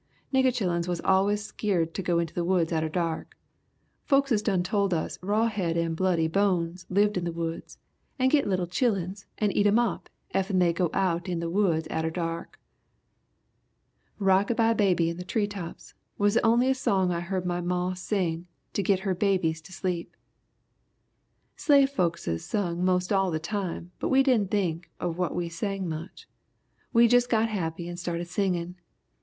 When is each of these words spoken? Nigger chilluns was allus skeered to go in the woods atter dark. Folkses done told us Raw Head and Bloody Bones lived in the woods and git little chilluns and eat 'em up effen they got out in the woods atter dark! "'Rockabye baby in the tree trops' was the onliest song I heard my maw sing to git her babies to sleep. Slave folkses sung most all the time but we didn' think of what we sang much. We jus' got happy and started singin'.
Nigger 0.33 0.47
chilluns 0.51 0.87
was 0.87 0.99
allus 1.01 1.45
skeered 1.45 1.93
to 1.93 2.01
go 2.01 2.17
in 2.17 2.27
the 2.33 2.43
woods 2.43 2.71
atter 2.71 2.89
dark. 2.89 3.37
Folkses 4.03 4.41
done 4.43 4.63
told 4.63 4.95
us 4.95 5.19
Raw 5.21 5.45
Head 5.45 5.77
and 5.77 5.95
Bloody 5.95 6.27
Bones 6.27 6.87
lived 6.89 7.17
in 7.17 7.23
the 7.23 7.31
woods 7.31 7.77
and 8.17 8.31
git 8.31 8.47
little 8.47 8.65
chilluns 8.65 9.25
and 9.37 9.55
eat 9.55 9.67
'em 9.67 9.77
up 9.77 10.09
effen 10.31 10.57
they 10.57 10.73
got 10.73 10.95
out 10.95 11.29
in 11.29 11.39
the 11.39 11.51
woods 11.51 11.85
atter 11.91 12.09
dark! 12.09 12.59
"'Rockabye 14.19 14.75
baby 14.75 15.11
in 15.11 15.17
the 15.17 15.23
tree 15.23 15.45
trops' 15.47 15.93
was 16.17 16.33
the 16.33 16.41
onliest 16.43 16.77
song 16.81 17.11
I 17.11 17.19
heard 17.19 17.45
my 17.45 17.61
maw 17.61 17.93
sing 17.93 18.47
to 18.73 18.81
git 18.81 19.01
her 19.01 19.13
babies 19.13 19.61
to 19.61 19.71
sleep. 19.71 20.15
Slave 21.55 21.91
folkses 21.91 22.41
sung 22.43 22.83
most 22.83 23.13
all 23.13 23.29
the 23.29 23.37
time 23.39 23.91
but 23.99 24.09
we 24.09 24.23
didn' 24.23 24.47
think 24.47 24.89
of 24.99 25.19
what 25.19 25.35
we 25.35 25.47
sang 25.47 25.87
much. 25.87 26.27
We 26.91 27.07
jus' 27.07 27.27
got 27.27 27.49
happy 27.49 27.87
and 27.87 27.99
started 27.99 28.25
singin'. 28.27 28.77